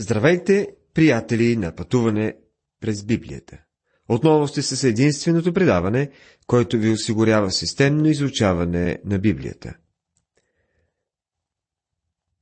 Здравейте, 0.00 0.68
приятели 0.94 1.56
на 1.56 1.74
пътуване 1.74 2.34
през 2.80 3.04
Библията! 3.04 3.58
Отново 4.08 4.48
сте 4.48 4.62
с 4.62 4.84
единственото 4.84 5.52
предаване, 5.52 6.10
което 6.46 6.78
ви 6.78 6.90
осигурява 6.90 7.50
системно 7.50 8.08
изучаване 8.08 8.98
на 9.04 9.18
Библията. 9.18 9.74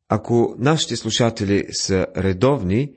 Ако 0.08 0.54
нашите 0.58 0.96
слушатели 0.96 1.66
са 1.72 2.06
редовни 2.16 2.92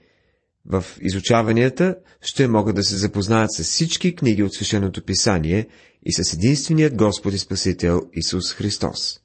в 0.65 0.85
изучаванията, 1.01 1.95
ще 2.21 2.47
могат 2.47 2.75
да 2.75 2.83
се 2.83 2.97
запознаят 2.97 3.51
с 3.53 3.63
всички 3.63 4.15
книги 4.15 4.43
от 4.43 4.53
Священото 4.53 5.03
писание 5.05 5.67
и 6.05 6.13
с 6.13 6.33
единственият 6.33 6.95
Господ 6.95 7.33
и 7.33 7.37
Спасител 7.37 8.01
Исус 8.13 8.53
Христос. 8.53 9.19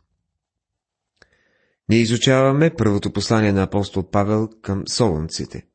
Ние 1.88 1.98
изучаваме 1.98 2.74
първото 2.78 3.12
послание 3.12 3.52
на 3.52 3.62
апостол 3.62 4.10
Павел 4.10 4.48
към 4.62 4.82
солунците. 4.88 5.66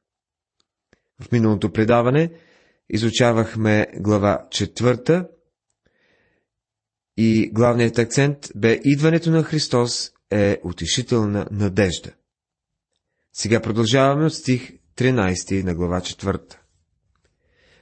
В 1.22 1.32
миналото 1.32 1.72
предаване 1.72 2.32
изучавахме 2.90 3.88
глава 4.00 4.48
четвърта 4.52 5.28
и 7.18 7.50
главният 7.54 7.98
акцент 7.98 8.38
бе 8.56 8.80
идването 8.84 9.32
на 9.32 9.44
Христос 9.44 10.12
е 10.32 10.60
утешителна 10.64 11.48
надежда. 11.52 12.12
Сега 13.34 13.62
продължаваме 13.62 14.26
от 14.26 14.34
стих 14.34 14.72
13 14.98 15.64
на 15.64 15.76
глава 15.76 16.02
4. 16.02 16.56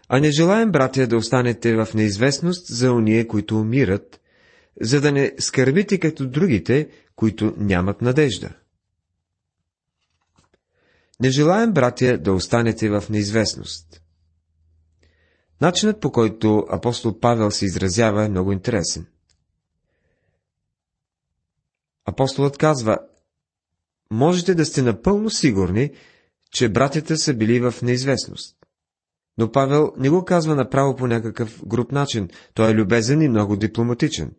А 0.10 0.20
не 0.20 0.32
желаем, 0.32 0.72
братя, 0.72 1.08
да 1.08 1.18
останете 1.18 1.76
в 1.76 1.88
неизвестност 1.96 2.68
за 2.68 2.94
уния, 2.94 3.28
които 3.28 3.60
умират, 3.60 4.22
за 4.82 5.02
да 5.02 5.12
не 5.12 5.34
скърбите 5.40 6.00
като 6.00 6.28
другите, 6.28 6.90
които 7.18 7.54
нямат 7.58 8.02
надежда. 8.02 8.50
Не 11.20 11.30
желаем, 11.30 11.74
братя, 11.74 12.18
да 12.18 12.34
останете 12.34 12.90
в 12.90 13.04
неизвестност. 13.10 14.02
Начинът 15.62 16.02
по 16.02 16.12
който 16.12 16.66
апостол 16.70 17.20
Павел 17.20 17.52
се 17.52 17.66
изразява 17.66 18.26
е 18.26 18.30
много 18.30 18.52
интересен. 18.52 19.06
Апостолът 22.06 22.58
казва, 22.58 22.98
можете 24.12 24.56
да 24.56 24.66
сте 24.66 24.82
напълно 24.82 25.30
сигурни, 25.30 25.92
че 26.52 26.70
братята 26.70 27.18
са 27.18 27.34
били 27.34 27.60
в 27.60 27.76
неизвестност. 27.82 28.58
Но 29.38 29.52
Павел 29.52 29.94
не 29.98 30.10
го 30.10 30.26
казва 30.26 30.56
направо 30.56 30.96
по 30.96 31.08
някакъв 31.08 31.62
груп 31.68 31.92
начин. 31.92 32.30
Той 32.54 32.72
е 32.72 32.74
любезен 32.74 33.22
и 33.22 33.30
много 33.30 33.56
дипломатичен. 33.56 34.36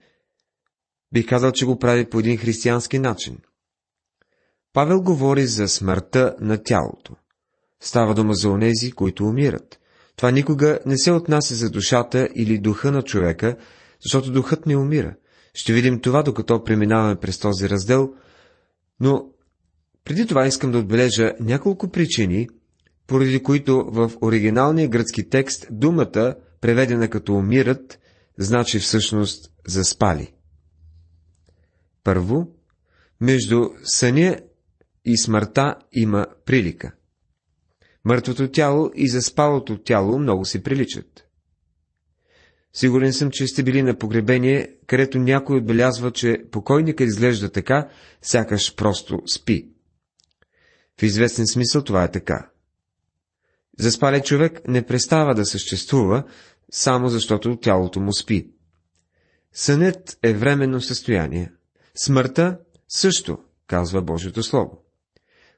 Бих 1.12 1.28
казал, 1.28 1.52
че 1.52 1.66
го 1.66 1.78
прави 1.78 2.10
по 2.10 2.18
един 2.18 2.36
християнски 2.36 2.98
начин. 2.98 3.38
Павел 4.72 5.02
говори 5.02 5.46
за 5.46 5.68
смъртта 5.68 6.36
на 6.40 6.62
тялото. 6.62 7.16
Става 7.80 8.14
дума 8.14 8.34
за 8.34 8.50
онези, 8.50 8.92
които 8.92 9.24
умират. 9.24 9.80
Това 10.16 10.30
никога 10.30 10.78
не 10.86 10.98
се 10.98 11.12
отнася 11.12 11.54
за 11.54 11.70
душата 11.70 12.28
или 12.34 12.58
духа 12.58 12.92
на 12.92 13.02
човека, 13.02 13.56
защото 14.02 14.32
духът 14.32 14.66
не 14.66 14.76
умира. 14.76 15.14
Ще 15.54 15.72
видим 15.72 16.00
това, 16.00 16.22
докато 16.22 16.64
преминаваме 16.64 17.16
през 17.16 17.38
този 17.38 17.68
раздел, 17.68 18.12
но 19.00 19.24
преди 20.04 20.26
това 20.26 20.46
искам 20.46 20.72
да 20.72 20.78
отбележа 20.78 21.32
няколко 21.40 21.88
причини, 21.88 22.48
поради 23.06 23.42
които 23.42 23.84
в 23.88 24.12
оригиналния 24.22 24.88
гръцки 24.88 25.28
текст 25.28 25.66
думата, 25.70 26.34
преведена 26.60 27.10
като 27.10 27.34
умират, 27.34 27.98
значи 28.38 28.78
всъщност 28.78 29.50
заспали. 29.66 30.32
Първо, 32.08 32.48
между 33.20 33.70
съня 33.84 34.40
и 35.04 35.18
смъртта 35.18 35.74
има 35.92 36.26
прилика. 36.44 36.92
Мъртвото 38.04 38.50
тяло 38.50 38.90
и 38.94 39.08
заспалото 39.08 39.82
тяло 39.82 40.18
много 40.18 40.44
си 40.44 40.62
приличат. 40.62 41.28
Сигурен 42.72 43.12
съм, 43.12 43.30
че 43.30 43.46
сте 43.46 43.62
били 43.62 43.82
на 43.82 43.98
погребение, 43.98 44.76
където 44.86 45.18
някой 45.18 45.56
отбелязва, 45.56 46.10
че 46.10 46.44
покойника 46.50 47.04
изглежда 47.04 47.52
така, 47.52 47.88
сякаш 48.22 48.74
просто 48.74 49.22
спи. 49.34 49.68
В 51.00 51.02
известен 51.02 51.46
смисъл 51.46 51.84
това 51.84 52.04
е 52.04 52.10
така. 52.10 52.50
Заспален 53.78 54.22
човек 54.22 54.68
не 54.68 54.86
престава 54.86 55.34
да 55.34 55.46
съществува, 55.46 56.24
само 56.70 57.08
защото 57.08 57.56
тялото 57.56 58.00
му 58.00 58.12
спи. 58.12 58.50
Сънят 59.52 60.18
е 60.22 60.32
временно 60.32 60.80
състояние. 60.80 61.52
Смъртта 61.98 62.58
също, 62.88 63.38
казва 63.66 64.02
Божието 64.02 64.42
Слово. 64.42 64.84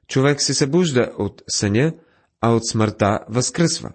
Човек 0.07 0.41
се 0.41 0.53
събужда 0.53 1.11
от 1.17 1.43
съня, 1.49 1.93
а 2.41 2.55
от 2.55 2.67
смъртта 2.67 3.19
възкръсва. 3.29 3.91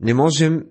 Не 0.00 0.14
можем 0.14 0.66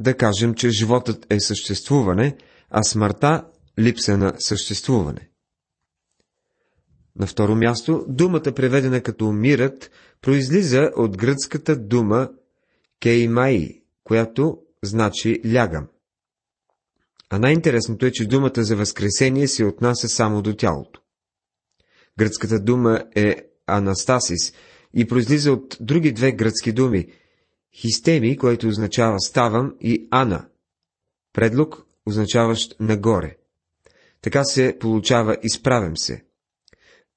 да 0.00 0.16
кажем, 0.16 0.54
че 0.54 0.70
животът 0.70 1.26
е 1.32 1.40
съществуване, 1.40 2.36
а 2.70 2.82
смъртта 2.82 3.46
липса 3.78 4.18
на 4.18 4.34
съществуване. 4.38 5.30
На 7.16 7.26
второ 7.26 7.56
място, 7.56 8.04
думата, 8.08 8.52
преведена 8.56 9.02
като 9.02 9.26
умират, 9.26 9.90
произлиза 10.20 10.90
от 10.96 11.16
гръцката 11.16 11.76
дума 11.76 12.30
кеймаи, 13.00 13.82
която 14.04 14.58
значи 14.82 15.40
лягам. 15.54 15.88
А 17.30 17.38
най-интересното 17.38 18.06
е, 18.06 18.12
че 18.12 18.28
думата 18.28 18.52
за 18.56 18.76
възкресение 18.76 19.48
се 19.48 19.64
отнася 19.64 20.08
само 20.08 20.42
до 20.42 20.56
тялото. 20.56 21.00
Гръцката 22.18 22.60
дума 22.60 23.04
е 23.16 23.36
анастасис 23.66 24.52
и 24.94 25.06
произлиза 25.06 25.52
от 25.52 25.76
други 25.80 26.12
две 26.12 26.32
гръцки 26.32 26.72
думи– 26.72 27.12
хистеми, 27.74 28.36
което 28.36 28.68
означава 28.68 29.20
ставам, 29.20 29.76
и 29.80 30.08
ана, 30.10 30.48
предлог, 31.32 31.86
означаващ 32.06 32.80
нагоре. 32.80 33.36
Така 34.20 34.44
се 34.44 34.76
получава 34.80 35.36
изправям 35.42 35.96
се. 35.96 36.24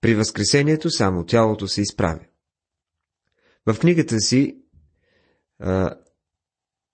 При 0.02 0.16
възкресението 0.16 0.90
само 0.90 1.26
тялото 1.26 1.68
се 1.68 1.82
изправя. 1.82 2.26
В 3.66 3.80
книгата 3.80 4.20
си, 4.20 4.58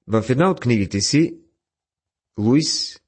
в 0.07 0.25
една 0.29 0.51
от 0.51 0.59
книгите 0.59 1.01
си, 1.01 1.39
Луис 2.39 2.98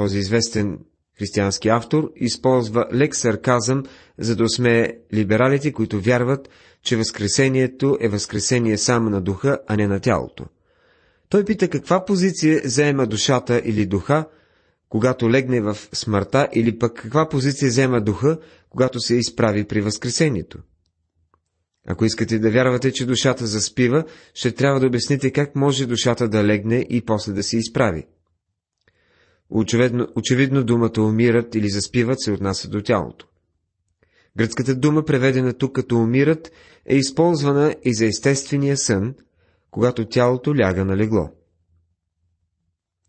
този 0.00 0.18
известен 0.18 0.78
християнски 1.18 1.68
автор 1.68 2.12
използва 2.16 2.86
лек 2.94 3.16
сарказъм, 3.16 3.82
за 4.18 4.36
да 4.36 4.44
усмее 4.44 4.92
либералите, 5.14 5.72
които 5.72 6.00
вярват, 6.00 6.48
че 6.82 6.96
възкресението 6.96 7.98
е 8.00 8.08
възкресение 8.08 8.78
само 8.78 9.10
на 9.10 9.20
духа, 9.20 9.58
а 9.66 9.76
не 9.76 9.86
на 9.86 10.00
тялото. 10.00 10.44
Той 11.28 11.44
пита 11.44 11.68
каква 11.68 12.04
позиция 12.04 12.60
заема 12.64 13.06
душата 13.06 13.62
или 13.64 13.86
духа, 13.86 14.24
когато 14.88 15.30
легне 15.30 15.60
в 15.60 15.76
смъртта, 15.92 16.48
или 16.52 16.78
пък 16.78 16.94
каква 17.02 17.28
позиция 17.28 17.68
взема 17.68 18.00
духа, 18.00 18.38
когато 18.70 19.00
се 19.00 19.14
изправи 19.14 19.64
при 19.64 19.80
възкресението. 19.80 20.58
Ако 21.86 22.04
искате 22.04 22.38
да 22.38 22.50
вярвате, 22.50 22.92
че 22.92 23.06
душата 23.06 23.46
заспива, 23.46 24.04
ще 24.34 24.52
трябва 24.52 24.80
да 24.80 24.86
обясните 24.86 25.30
как 25.30 25.56
може 25.56 25.86
душата 25.86 26.28
да 26.28 26.44
легне 26.44 26.86
и 26.90 27.04
после 27.04 27.32
да 27.32 27.42
се 27.42 27.56
изправи. 27.56 28.06
Очевидно, 29.50 30.08
очевидно 30.16 30.64
думата 30.64 31.00
умират 31.00 31.54
или 31.54 31.68
заспиват 31.68 32.20
се 32.20 32.32
отнася 32.32 32.68
до 32.68 32.82
тялото. 32.82 33.26
Гръцката 34.36 34.74
дума, 34.74 35.04
преведена 35.04 35.52
тук 35.52 35.74
като 35.74 35.96
умират, 35.96 36.52
е 36.86 36.96
използвана 36.96 37.74
и 37.84 37.94
за 37.94 38.06
естествения 38.06 38.76
сън, 38.76 39.14
когато 39.70 40.08
тялото 40.08 40.56
ляга 40.56 40.84
на 40.84 40.96
легло. 40.96 41.30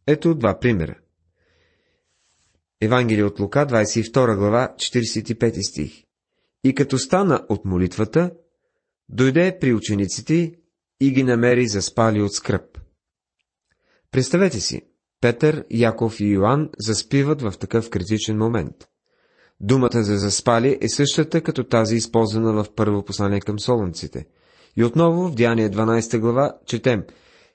Ето 0.07 0.35
два 0.35 0.59
примера. 0.59 0.95
Евангелие 2.81 3.23
от 3.23 3.39
Лука, 3.39 3.59
22 3.59 4.37
глава, 4.37 4.73
45 4.75 5.69
стих. 5.69 6.03
И 6.63 6.75
като 6.75 6.97
стана 6.97 7.45
от 7.49 7.65
молитвата, 7.65 8.31
дойде 9.09 9.57
при 9.61 9.73
учениците 9.73 10.53
и 10.99 11.11
ги 11.11 11.23
намери 11.23 11.67
заспали 11.67 12.21
от 12.21 12.33
скръп. 12.33 12.77
Представете 14.11 14.59
си, 14.59 14.81
Петър, 15.21 15.65
Яков 15.71 16.19
и 16.19 16.25
Йоанн 16.25 16.69
заспиват 16.79 17.41
в 17.41 17.53
такъв 17.59 17.89
критичен 17.89 18.37
момент. 18.37 18.75
Думата 19.59 20.03
за 20.03 20.17
заспали 20.17 20.77
е 20.81 20.89
същата 20.89 21.41
като 21.41 21.63
тази 21.63 21.95
използвана 21.95 22.63
в 22.63 22.73
първо 22.75 23.03
послание 23.03 23.39
към 23.39 23.59
солунците. 23.59 24.25
И 24.77 24.83
отново 24.83 25.27
в 25.27 25.35
Деяние 25.35 25.69
12 25.69 26.19
глава 26.19 26.57
четем 26.65 27.03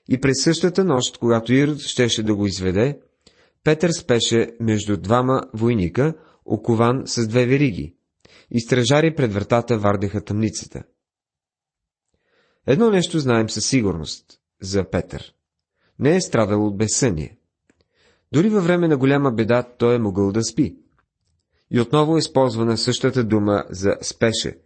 И 0.09 0.21
през 0.21 0.43
същата 0.43 0.83
нощ, 0.83 1.17
когато 1.17 1.53
Ирод 1.53 1.79
щеше 1.79 2.23
да 2.23 2.35
го 2.35 2.45
изведе, 2.45 2.99
Петър 3.63 3.91
спеше 3.91 4.51
между 4.59 4.97
двама 4.97 5.41
войника, 5.53 6.13
окован 6.45 7.03
с 7.05 7.27
две 7.27 7.45
вериги, 7.45 7.95
и 8.51 8.61
стражари 8.61 9.15
пред 9.15 9.33
вратата 9.33 9.77
вардеха 9.77 10.23
тъмницата. 10.23 10.83
Едно 12.67 12.89
нещо 12.89 13.19
знаем 13.19 13.49
със 13.49 13.65
сигурност 13.65 14.25
за 14.61 14.89
Петър. 14.89 15.33
Не 15.99 16.15
е 16.15 16.21
страдал 16.21 16.67
от 16.67 16.77
безсъние. 16.77 17.36
Дори 18.31 18.49
във 18.49 18.63
време 18.63 18.87
на 18.87 18.97
голяма 18.97 19.31
беда 19.31 19.63
той 19.77 19.95
е 19.95 19.99
могъл 19.99 20.31
да 20.31 20.43
спи. 20.43 20.77
И 21.71 21.79
отново 21.79 22.15
е 22.15 22.19
използвана 22.19 22.77
същата 22.77 23.23
дума 23.23 23.63
за 23.69 23.95
спеше. 24.01 24.57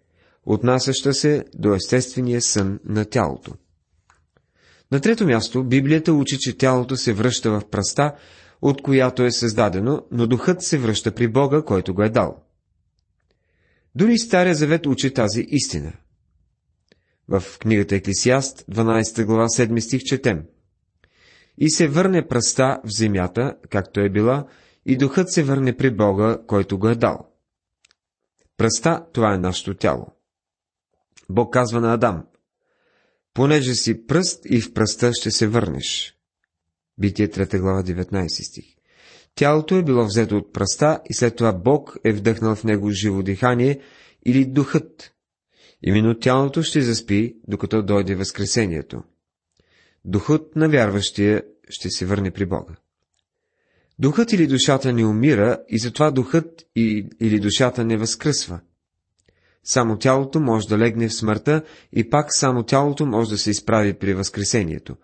отнасяща 0.46 1.14
се 1.14 1.46
до 1.56 1.74
естествения 1.74 2.42
сън 2.42 2.80
на 2.86 3.06
тялото. 3.06 3.54
На 4.92 5.00
трето 5.00 5.26
място, 5.26 5.64
Библията 5.64 6.14
учи, 6.14 6.38
че 6.40 6.58
тялото 6.58 6.96
се 6.96 7.14
връща 7.14 7.52
в 7.52 7.70
праста, 7.72 8.16
от 8.62 8.82
която 8.82 9.24
е 9.24 9.32
създадено, 9.32 10.06
но 10.12 10.28
духът 10.28 10.64
се 10.64 10.78
връща 10.78 11.12
при 11.12 11.28
Бога, 11.28 11.62
който 11.62 11.94
го 11.94 12.04
е 12.04 12.10
дал. 12.10 12.44
Дори 13.96 14.18
Стария 14.18 14.56
Завет 14.56 14.86
учи 14.86 15.14
тази 15.14 15.46
истина. 15.48 15.94
В 17.28 17.44
книгата 17.60 17.96
Еклисиаст, 17.96 18.66
12 18.72 19.26
глава, 19.26 19.46
7 19.46 19.80
стих 19.80 20.02
четем. 20.04 20.44
И 21.58 21.70
се 21.70 21.88
върне 21.88 22.28
пръста 22.28 22.82
в 22.84 22.90
земята, 22.98 23.56
както 23.70 24.00
е 24.00 24.10
била, 24.10 24.48
и 24.86 24.98
духът 24.98 25.32
се 25.32 25.44
върне 25.44 25.78
при 25.78 25.96
Бога, 25.96 26.38
който 26.48 26.80
го 26.80 26.88
е 26.90 26.96
дал. 26.96 27.30
Пръста, 28.58 29.06
това 29.14 29.34
е 29.34 29.38
нашето 29.38 29.74
тяло. 29.74 30.08
Бог 31.30 31.54
казва 31.54 31.82
на 31.82 31.94
Адам, 31.94 32.24
понеже 33.34 33.76
си 33.76 34.06
пръст 34.06 34.42
и 34.46 34.62
в 34.62 34.74
пръста 34.74 35.14
ще 35.14 35.32
се 35.32 35.48
върнеш. 35.48 36.18
Битие 36.98 37.28
3 37.28 37.60
глава 37.60 37.84
19 37.84 38.28
стих. 38.50 38.66
Тялото 39.36 39.76
е 39.76 39.84
било 39.84 40.06
взето 40.06 40.38
от 40.38 40.54
пръста 40.54 41.00
и 41.10 41.14
след 41.14 41.36
това 41.36 41.54
Бог 41.54 41.98
е 42.04 42.14
вдъхнал 42.14 42.56
в 42.56 42.64
него 42.64 42.92
живо 42.92 43.24
дихание 43.24 43.82
или 44.26 44.46
духът. 44.46 45.14
Именно 45.84 46.20
тялото 46.20 46.64
ще 46.64 46.82
заспи, 46.82 47.36
докато 47.48 47.84
дойде 47.84 48.16
Възкресението. 48.16 49.04
Духът 50.06 50.56
на 50.56 50.70
вярващия 50.70 51.44
ще 51.70 51.90
се 51.90 52.06
върне 52.06 52.32
при 52.32 52.46
Бога. 52.46 52.74
Духът 54.00 54.34
или 54.34 54.48
душата 54.48 54.94
не 54.94 55.06
умира 55.06 55.60
и 55.70 55.80
затова 55.80 56.12
духът 56.12 56.66
или 56.76 57.40
душата 57.40 57.84
не 57.86 57.98
възкръсва. 57.98 58.60
Само 59.64 59.98
тялото 59.98 60.40
може 60.40 60.68
да 60.68 60.78
легне 60.78 61.08
в 61.08 61.14
смъртта 61.14 61.64
и 61.94 62.10
пак 62.10 62.34
само 62.36 62.64
тялото 62.64 63.06
може 63.06 63.30
да 63.30 63.38
се 63.38 63.52
изправи 63.52 63.94
при 63.94 64.14
възкресението. 64.14 64.96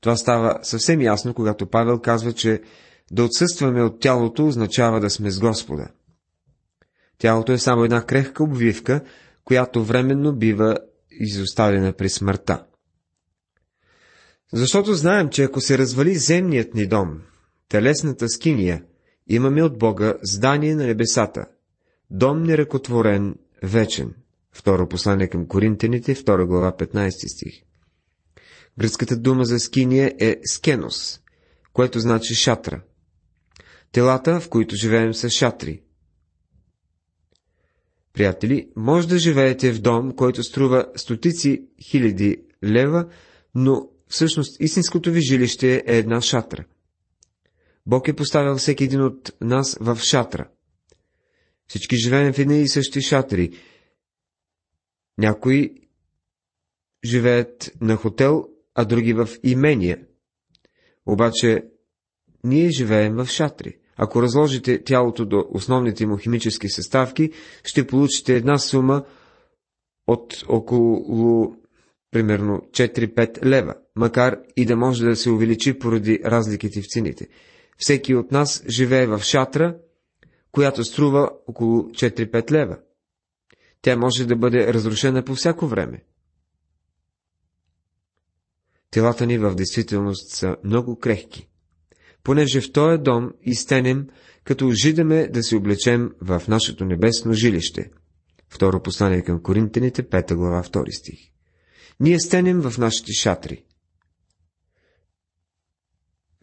Това 0.00 0.16
става 0.16 0.58
съвсем 0.62 1.02
ясно, 1.02 1.34
когато 1.34 1.66
Павел 1.66 1.98
казва, 1.98 2.32
че 2.32 2.62
да 3.10 3.24
отсъстваме 3.24 3.82
от 3.82 4.00
тялото 4.00 4.46
означава 4.46 5.00
да 5.00 5.10
сме 5.10 5.30
с 5.30 5.40
Господа. 5.40 5.88
Тялото 7.18 7.52
е 7.52 7.58
само 7.58 7.84
една 7.84 8.06
крехка 8.06 8.44
обвивка, 8.44 9.00
която 9.44 9.84
временно 9.84 10.36
бива 10.36 10.76
изоставена 11.10 11.92
при 11.92 12.08
смъртта. 12.08 12.64
Защото 14.52 14.94
знаем, 14.94 15.28
че 15.30 15.42
ако 15.42 15.60
се 15.60 15.78
развали 15.78 16.14
земният 16.14 16.74
ни 16.74 16.86
дом, 16.86 17.20
телесната 17.68 18.28
скиния, 18.28 18.84
имаме 19.26 19.62
от 19.62 19.78
Бога 19.78 20.14
здание 20.22 20.74
на 20.74 20.86
небесата, 20.86 21.46
дом 22.10 22.42
неръкотворен, 22.42 23.34
вечен. 23.62 24.14
Второ 24.52 24.88
послание 24.88 25.28
към 25.28 25.46
Коринтените, 25.46 26.14
2 26.14 26.46
глава, 26.46 26.72
15 26.72 27.10
стих. 27.10 27.62
Гръцката 28.78 29.16
дума 29.16 29.44
за 29.44 29.60
скиния 29.60 30.14
е 30.20 30.36
скенос, 30.44 31.20
което 31.72 32.00
значи 32.00 32.34
шатра. 32.34 32.80
Телата, 33.92 34.40
в 34.40 34.48
които 34.48 34.76
живеем, 34.76 35.14
са 35.14 35.30
шатри. 35.30 35.82
Приятели, 38.12 38.68
може 38.76 39.08
да 39.08 39.18
живеете 39.18 39.72
в 39.72 39.80
дом, 39.80 40.12
който 40.12 40.42
струва 40.42 40.86
стотици 40.96 41.66
хиляди 41.82 42.36
лева, 42.64 43.08
но 43.54 43.88
всъщност 44.08 44.60
истинското 44.60 45.10
ви 45.10 45.20
жилище 45.20 45.84
е 45.86 45.98
една 45.98 46.20
шатра. 46.20 46.64
Бог 47.86 48.08
е 48.08 48.16
поставил 48.16 48.56
всеки 48.56 48.84
един 48.84 49.02
от 49.02 49.32
нас 49.40 49.78
в 49.80 49.98
шатра. 49.98 50.48
Всички 51.66 51.96
живеем 51.96 52.32
в 52.32 52.38
едни 52.38 52.62
и 52.62 52.68
същи 52.68 53.00
шатри. 53.00 53.58
Някои 55.18 55.70
живеят 57.04 57.72
на 57.80 57.96
хотел, 57.96 58.48
а 58.74 58.84
други 58.84 59.12
в 59.12 59.28
имения. 59.42 60.06
Обаче 61.06 61.64
ние 62.44 62.70
живеем 62.70 63.14
в 63.16 63.26
шатри. 63.26 63.78
Ако 63.96 64.22
разложите 64.22 64.84
тялото 64.84 65.26
до 65.26 65.44
основните 65.50 66.06
му 66.06 66.16
химически 66.16 66.68
съставки, 66.68 67.32
ще 67.64 67.86
получите 67.86 68.36
една 68.36 68.58
сума 68.58 69.04
от 70.06 70.44
около 70.48 71.56
примерно 72.14 72.62
4-5 72.70 73.44
лева, 73.44 73.74
макар 73.96 74.38
и 74.56 74.66
да 74.66 74.76
може 74.76 75.04
да 75.04 75.16
се 75.16 75.30
увеличи 75.30 75.78
поради 75.78 76.20
разликите 76.24 76.82
в 76.82 76.86
цените. 76.86 77.28
Всеки 77.78 78.14
от 78.14 78.32
нас 78.32 78.64
живее 78.68 79.06
в 79.06 79.20
шатра, 79.20 79.76
която 80.52 80.84
струва 80.84 81.30
около 81.46 81.82
4-5 81.82 82.50
лева. 82.50 82.78
Тя 83.82 83.96
може 83.96 84.26
да 84.26 84.36
бъде 84.36 84.74
разрушена 84.74 85.24
по 85.24 85.34
всяко 85.34 85.66
време. 85.66 86.04
Телата 88.90 89.26
ни 89.26 89.38
в 89.38 89.54
действителност 89.54 90.30
са 90.30 90.56
много 90.64 90.98
крехки. 90.98 91.48
Понеже 92.22 92.60
в 92.60 92.72
този 92.72 92.98
дом 92.98 93.32
изтенем, 93.42 94.08
като 94.44 94.66
ожидаме 94.66 95.28
да 95.28 95.42
се 95.42 95.56
облечем 95.56 96.10
в 96.20 96.42
нашето 96.48 96.84
небесно 96.84 97.32
жилище. 97.32 97.90
Второ 98.48 98.82
послание 98.82 99.22
към 99.22 99.42
Коринтените, 99.42 100.02
5 100.02 100.34
глава, 100.34 100.62
2 100.62 100.98
стих. 100.98 101.33
Ние 102.00 102.20
стенем 102.20 102.60
в 102.60 102.78
нашите 102.78 103.12
шатри. 103.12 103.64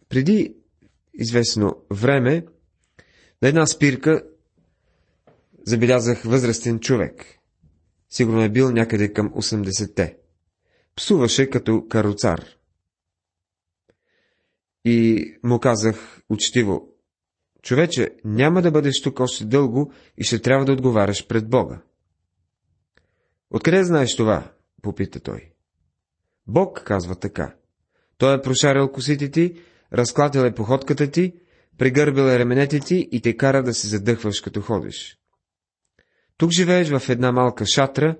Преди 0.08 0.56
известно 1.14 1.84
време 1.90 2.46
на 3.42 3.48
една 3.48 3.66
спирка 3.66 4.24
забелязах 5.66 6.22
възрастен 6.22 6.80
човек. 6.80 7.24
Сигурно 8.10 8.42
е 8.42 8.48
бил 8.48 8.70
някъде 8.70 9.12
към 9.12 9.30
80-те. 9.30 10.16
Псуваше 10.96 11.50
като 11.50 11.86
каруцар. 11.88 12.44
И 14.84 15.26
му 15.42 15.60
казах 15.60 16.20
учтиво, 16.28 16.88
човече, 17.62 18.10
няма 18.24 18.62
да 18.62 18.70
бъдеш 18.70 19.02
тук 19.02 19.20
още 19.20 19.44
дълго 19.44 19.92
и 20.18 20.24
ще 20.24 20.42
трябва 20.42 20.64
да 20.64 20.72
отговаряш 20.72 21.26
пред 21.26 21.48
Бога. 21.48 21.82
Откъде 23.50 23.84
знаеш 23.84 24.16
това? 24.16 24.52
Попита 24.82 25.20
той. 25.20 25.52
Бог 26.46 26.82
казва 26.84 27.14
така. 27.14 27.54
Той 28.18 28.34
е 28.34 28.42
прошарил 28.42 28.92
косите 28.92 29.30
ти, 29.30 29.54
разклатил 29.92 30.40
е 30.40 30.54
походката 30.54 31.10
ти 31.10 31.32
прегърбил 31.78 32.22
е 32.22 32.38
ременете 32.38 32.80
ти 32.80 33.08
и 33.12 33.20
те 33.20 33.36
кара 33.36 33.62
да 33.62 33.74
се 33.74 33.88
задъхваш 33.88 34.40
като 34.40 34.60
ходиш. 34.60 35.18
Тук 36.36 36.50
живееш 36.50 36.88
в 36.88 37.08
една 37.08 37.32
малка 37.32 37.66
шатра 37.66 38.16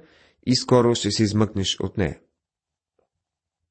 и 0.46 0.56
скоро 0.56 0.94
ще 0.94 1.10
се 1.10 1.22
измъкнеш 1.22 1.76
от 1.80 1.98
нея. 1.98 2.18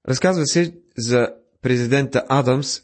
Разказва 0.08 0.46
се 0.46 0.74
за 0.98 1.34
президента 1.62 2.24
Адамс, 2.30 2.82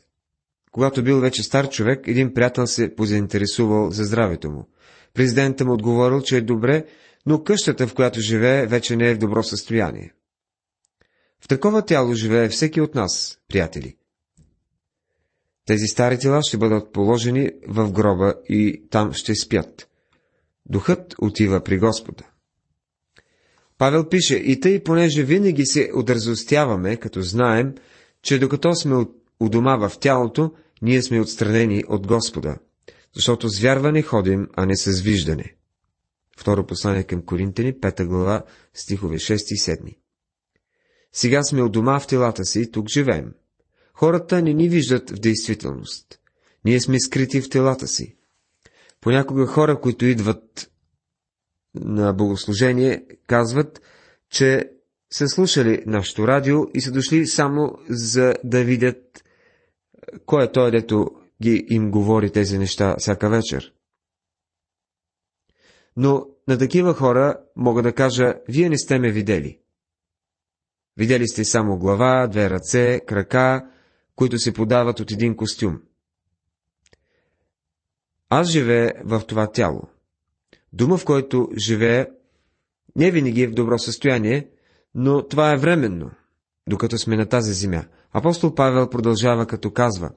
когато 0.72 1.03
бил 1.03 1.20
вече 1.20 1.43
стар 1.43 1.70
човек, 1.70 2.08
един 2.08 2.34
приятел 2.34 2.67
се 2.67 2.96
позаинтересувал 2.96 3.91
за 3.91 4.03
здравето 4.03 4.51
му. 4.51 4.70
Президентът 5.13 5.67
му 5.67 5.74
отговорил, 5.74 6.22
че 6.22 6.38
е 6.38 6.41
добре, 6.41 6.86
но 7.27 7.43
къщата, 7.43 7.88
в 7.88 7.93
която 7.93 8.22
живее, 8.22 8.65
вече 8.65 8.96
не 8.96 9.10
е 9.10 9.15
в 9.15 9.17
добро 9.17 9.43
състояние. 9.43 10.13
В 11.43 11.48
такова 11.48 11.86
тяло 11.86 12.13
живее 12.13 12.50
всеки 12.50 12.81
от 12.81 12.96
нас, 12.96 13.39
приятели. 13.48 13.96
Тези 15.65 15.88
стари 15.88 16.19
тела 16.19 16.39
ще 16.43 16.57
бъдат 16.57 16.93
положени 16.93 17.51
в 17.67 17.91
гроба 17.91 18.34
и 18.50 18.84
там 18.89 19.13
ще 19.13 19.36
спят. 19.36 19.89
Духът 20.65 21.15
отива 21.22 21.63
при 21.63 21.79
Господа. 21.79 22.24
Павел 23.77 24.10
пише, 24.10 24.36
и 24.36 24.60
тъй, 24.60 24.84
понеже 24.84 25.24
винаги 25.24 25.65
се 25.65 25.91
отразостяваме, 25.96 26.98
като 26.98 27.22
знаем, 27.22 27.75
че 28.22 28.39
докато 28.39 28.75
сме 28.75 29.05
у 29.39 29.50
дома 29.50 29.89
в 29.89 30.00
тялото, 30.00 30.53
ние 30.81 31.01
сме 31.01 31.22
отстранени 31.22 31.84
от 31.88 32.07
Господа, 32.07 32.57
защото 33.15 33.50
с 33.50 33.60
вярване 33.60 34.01
ходим, 34.01 34.48
а 34.55 34.65
не 34.65 34.77
с 34.77 35.01
виждане. 35.01 35.57
Второ 36.38 36.65
послание 36.65 37.03
към 37.03 37.22
Коринтини, 37.22 37.74
5 37.74 38.06
глава, 38.06 38.44
стихове 38.74 39.15
6 39.15 39.34
и 39.34 39.58
7. 39.58 39.98
Сега 41.13 41.44
сме 41.44 41.62
у 41.62 41.70
дома 41.70 42.00
в 42.00 42.08
телата 42.08 42.46
си, 42.46 42.72
тук 42.72 42.89
живеем. 42.89 43.34
Хората 43.94 44.41
не 44.41 44.53
ни 44.53 44.70
виждат 44.70 45.10
в 45.10 45.20
действителност. 45.20 46.20
Ние 46.65 46.79
сме 46.79 47.00
скрити 47.00 47.41
в 47.41 47.50
телата 47.50 47.88
си. 47.88 48.15
Понякога 49.01 49.46
хора, 49.46 49.82
които 49.82 50.06
идват 50.06 50.72
на 51.75 52.13
богослужение, 52.13 53.06
казват, 53.27 53.82
че 54.29 54.72
са 55.13 55.27
слушали 55.27 55.84
нашето 55.86 56.27
радио 56.27 56.60
и 56.74 56.82
са 56.82 56.91
дошли 56.91 57.27
само 57.27 57.77
за 57.89 58.34
да 58.44 58.63
видят 58.63 59.24
кой 60.25 60.44
е 60.44 60.51
той, 60.51 60.72
дето 60.72 61.12
ги 61.41 61.65
им 61.70 61.91
говори 61.91 62.29
тези 62.29 62.58
неща 62.58 62.96
всяка 63.00 63.29
вечер. 63.29 63.74
Но 65.98 66.25
на 66.48 66.58
такива 66.58 66.94
хора 66.94 67.38
мога 67.56 67.82
да 67.82 67.94
кажа, 67.94 68.36
вие 68.50 68.70
не 68.70 68.77
сте 68.77 69.00
ме 69.00 69.12
видели. 69.12 69.60
Видели 70.98 71.27
сте 71.27 71.46
само 71.46 71.77
глава, 71.77 72.27
две 72.27 72.50
ръце, 72.50 73.01
крака, 73.08 73.70
които 74.16 74.39
се 74.39 74.54
подават 74.54 75.00
от 75.00 75.12
един 75.12 75.36
костюм. 75.36 75.82
Аз 78.30 78.48
живея 78.48 78.94
в 79.06 79.22
това 79.27 79.51
тяло. 79.51 79.82
Дума, 80.74 80.98
в 80.98 81.06
който 81.06 81.50
живея, 81.58 82.08
Не 82.96 83.12
винаги 83.12 83.44
е 83.44 83.48
в 83.48 83.54
добро 83.54 83.80
състояние, 83.80 84.48
но 84.96 85.27
това 85.27 85.54
е 85.54 85.58
временно, 85.58 86.12
докато 86.70 86.98
сме 86.98 87.18
на 87.18 87.25
тази 87.25 87.54
земя. 87.54 87.84
Апостол 88.13 88.56
Павел 88.56 88.89
продължава 88.89 89.46
като 89.46 89.72
казва, 89.72 90.12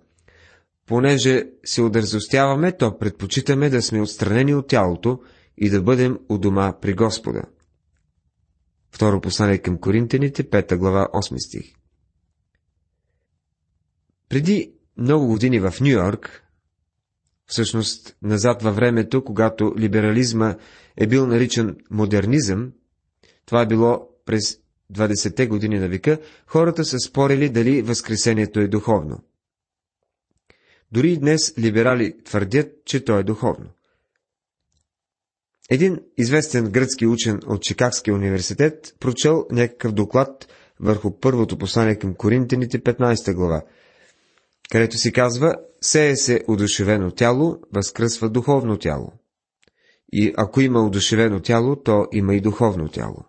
понеже 0.86 1.44
се 1.64 1.82
удързостяваме, 1.82 2.76
то 2.76 2.98
предпочитаме 2.98 3.70
да 3.70 3.82
сме 3.82 4.00
отстранени 4.00 4.54
от 4.54 4.68
тялото 4.68 5.20
и 5.60 5.70
да 5.70 5.82
бъдем 5.82 6.18
у 6.28 6.38
дома 6.38 6.74
при 6.80 6.94
Господа. 6.94 7.42
Второ 8.92 9.20
послание 9.20 9.58
към 9.58 9.78
Коринтените, 9.78 10.50
5 10.50 10.76
глава, 10.76 11.08
8 11.12 11.46
стих. 11.46 11.74
Преди 14.28 14.72
много 14.96 15.26
години 15.26 15.60
в 15.60 15.74
Нью 15.80 15.90
Йорк, 15.90 16.46
всъщност 17.46 18.16
назад 18.22 18.62
във 18.62 18.76
времето, 18.76 19.24
когато 19.24 19.74
либерализма 19.78 20.56
е 20.96 21.06
бил 21.06 21.26
наричан 21.26 21.76
модернизъм, 21.90 22.72
това 23.46 23.62
е 23.62 23.66
било 23.66 24.08
през 24.26 24.58
20-те 24.92 25.46
години 25.46 25.78
на 25.78 25.88
века, 25.88 26.18
хората 26.46 26.84
са 26.84 26.98
спорили 26.98 27.48
дали 27.48 27.82
Възкресението 27.82 28.60
е 28.60 28.68
духовно. 28.68 29.24
Дори 30.92 31.12
и 31.12 31.18
днес 31.18 31.54
либерали 31.58 32.22
твърдят, 32.24 32.84
че 32.84 33.04
то 33.04 33.18
е 33.18 33.22
духовно. 33.22 33.70
Един 35.70 36.00
известен 36.18 36.64
гръцки 36.64 37.06
учен 37.06 37.40
от 37.46 37.62
Чикагския 37.62 38.14
университет 38.14 38.96
прочел 39.00 39.46
някакъв 39.50 39.92
доклад 39.92 40.48
върху 40.80 41.20
първото 41.20 41.58
послание 41.58 41.98
към 41.98 42.14
Коринтините, 42.14 42.78
15 42.82 43.34
глава, 43.34 43.62
където 44.70 44.96
си 44.96 45.12
казва, 45.12 45.56
сее 45.80 46.16
се 46.16 46.44
удушевено 46.48 47.10
тяло, 47.10 47.58
възкръсва 47.72 48.28
духовно 48.28 48.78
тяло. 48.78 49.12
И 50.12 50.34
ако 50.36 50.60
има 50.60 50.86
удушевено 50.86 51.40
тяло, 51.40 51.76
то 51.76 52.06
има 52.12 52.34
и 52.34 52.40
духовно 52.40 52.88
тяло. 52.88 53.24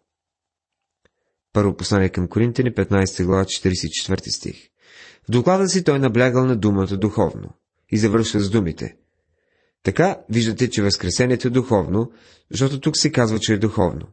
Първо 1.53 1.77
послание 1.77 2.09
към 2.09 2.27
Коринтини, 2.27 2.73
15 2.73 3.25
глава, 3.25 3.43
44 3.43 4.35
стих. 4.35 4.69
В 5.27 5.31
доклада 5.31 5.67
си 5.69 5.83
той 5.83 5.99
наблягал 5.99 6.45
на 6.45 6.55
думата 6.55 6.97
духовно 6.97 7.49
и 7.89 7.97
завършва 7.97 8.39
с 8.39 8.49
думите. 8.49 8.95
Така 9.83 10.17
виждате, 10.29 10.69
че 10.69 10.83
Възкресението 10.83 11.47
е 11.47 11.51
духовно, 11.51 12.11
защото 12.51 12.79
тук 12.79 12.97
се 12.97 13.11
казва, 13.11 13.39
че 13.39 13.53
е 13.53 13.57
духовно. 13.57 14.07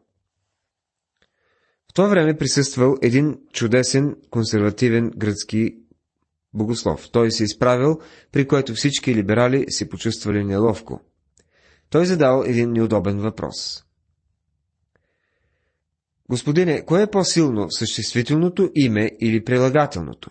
В 1.91 1.95
това 1.95 2.09
време 2.09 2.39
присъствал 2.39 2.97
един 3.03 3.39
чудесен 3.53 4.17
консервативен 4.31 5.11
гръцки 5.17 5.77
богослов. 6.55 7.11
Той 7.11 7.31
се 7.31 7.45
изправил, 7.45 8.01
при 8.33 8.49
което 8.49 8.75
всички 8.75 9.15
либерали 9.15 9.65
се 9.69 9.89
почувствали 9.89 10.45
неловко. 10.45 11.01
Той 11.91 12.07
задал 12.07 12.45
един 12.47 12.73
неудобен 12.73 13.19
въпрос. 13.19 13.85
Господине, 16.31 16.85
кое 16.85 17.03
е 17.03 17.11
по-силно, 17.11 17.71
съществителното 17.71 18.71
име 18.75 19.11
или 19.21 19.45
прилагателното? 19.45 20.31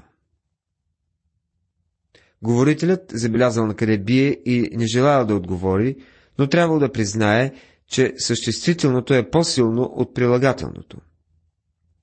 Говорителят 2.41 3.01
забелязал 3.13 3.67
на 3.67 3.75
къде 3.75 3.97
бие 3.97 4.37
и 4.45 4.69
не 4.73 4.87
желаял 4.87 5.25
да 5.25 5.35
отговори, 5.35 5.95
но 6.39 6.47
трябвало 6.47 6.79
да 6.79 6.91
признае, 6.91 7.53
че 7.87 8.13
съществителното 8.17 9.13
е 9.13 9.29
по-силно 9.29 9.81
от 9.83 10.13
прилагателното. 10.13 10.97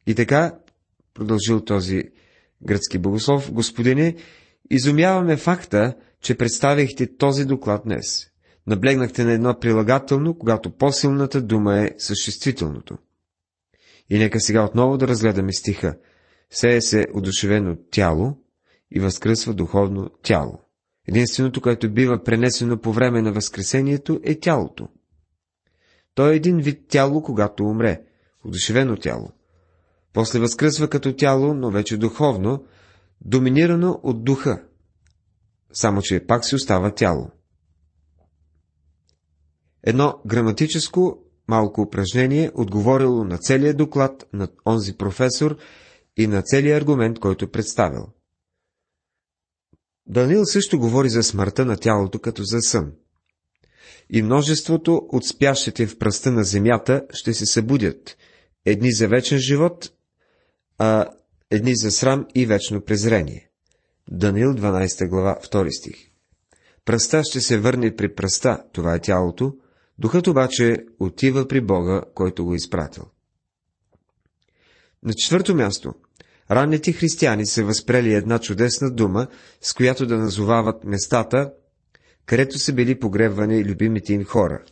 И 0.07 0.15
така, 0.15 0.55
продължил 1.15 1.61
този 1.61 2.03
гръцки 2.63 2.99
богослов, 2.99 3.53
господине, 3.53 4.17
изумяваме 4.71 5.37
факта, 5.37 5.95
че 6.21 6.35
представихте 6.35 7.17
този 7.17 7.45
доклад 7.45 7.83
днес. 7.85 8.27
Наблегнахте 8.67 9.25
на 9.25 9.33
едно 9.33 9.59
прилагателно, 9.61 10.39
когато 10.39 10.71
по-силната 10.71 11.43
дума 11.43 11.79
е 11.79 11.91
съществителното. 11.99 12.99
И 14.11 14.19
нека 14.19 14.41
сега 14.41 14.65
отново 14.65 14.99
да 14.99 15.09
разгледаме 15.09 15.53
стиха. 15.53 15.97
Сее 16.51 16.81
се 16.81 17.07
одушевено 17.15 17.77
тяло 17.91 18.44
и 18.95 19.01
възкръсва 19.01 19.55
духовно 19.55 20.11
тяло. 20.23 20.61
Единственото, 21.09 21.61
което 21.61 21.93
бива 21.93 22.25
пренесено 22.25 22.81
по 22.81 22.93
време 22.93 23.23
на 23.23 23.33
възкресението, 23.33 24.21
е 24.23 24.41
тялото. 24.41 24.89
То 26.15 26.31
е 26.31 26.37
един 26.37 26.59
вид 26.59 26.89
тяло, 26.89 27.23
когато 27.23 27.65
умре, 27.65 28.03
одушевено 28.45 28.97
тяло. 28.97 29.33
После 30.13 30.39
възкръсва 30.39 30.89
като 30.89 31.17
тяло, 31.17 31.55
но 31.55 31.71
вече 31.71 31.97
духовно, 31.97 32.65
доминирано 33.21 34.01
от 34.03 34.25
духа, 34.25 34.63
само 35.73 36.03
че 36.03 36.27
пак 36.27 36.45
си 36.45 36.55
остава 36.55 36.91
тяло. 36.91 37.31
Едно 39.83 40.21
граматическо 40.27 41.19
малко 41.49 41.81
упражнение 41.81 42.51
отговорило 42.55 43.25
на 43.25 43.39
целия 43.39 43.75
доклад 43.75 44.29
на 44.33 44.49
онзи 44.67 44.97
професор 44.97 45.57
и 46.17 46.27
на 46.27 46.43
целия 46.43 46.77
аргумент, 46.77 47.19
който 47.19 47.51
представил. 47.51 48.07
Данил 50.07 50.45
също 50.45 50.79
говори 50.79 51.09
за 51.09 51.23
смъртта 51.23 51.65
на 51.65 51.77
тялото 51.77 52.19
като 52.19 52.43
за 52.45 52.61
сън. 52.61 52.93
И 54.11 54.23
множеството 54.23 55.03
от 55.09 55.27
спящите 55.27 55.87
в 55.87 55.99
пръста 55.99 56.33
на 56.33 56.45
земята 56.45 57.07
ще 57.13 57.35
се 57.35 57.47
събудят, 57.47 58.17
едни 58.65 58.93
за 58.93 59.09
вечен 59.09 59.39
живот, 59.39 59.93
а 60.79 61.07
едни 61.51 61.77
за 61.77 61.91
срам 61.91 62.27
и 62.35 62.47
вечно 62.47 62.81
презрение. 62.81 63.51
Данил 64.11 64.55
12 64.55 65.09
глава 65.09 65.39
2 65.43 65.79
стих. 65.79 66.11
Пръста 66.85 67.23
ще 67.25 67.41
се 67.41 67.59
върне 67.59 67.97
при 67.97 68.15
пръста, 68.15 68.65
това 68.73 68.95
е 68.95 69.01
тялото, 69.01 69.55
Духът 69.99 70.27
обаче 70.27 70.87
отива 71.01 71.49
при 71.49 71.61
Бога, 71.61 72.03
който 72.15 72.45
го 72.45 72.53
е 72.53 72.57
изпратил. 72.57 73.05
На 75.03 75.15
четвърто 75.15 75.55
място, 75.55 75.95
ранните 76.51 76.93
християни 76.93 77.47
са 77.47 77.65
възпрели 77.65 78.15
една 78.15 78.39
чудесна 78.39 78.91
дума, 78.91 79.27
с 79.61 79.75
която 79.75 80.07
да 80.07 80.19
назовават 80.19 80.85
местата, 80.85 81.53
където 82.27 82.59
са 82.59 82.73
били 82.73 82.99
погребвани 82.99 83.65
любимите 83.65 84.13
им 84.13 84.25
хора. 84.25 84.63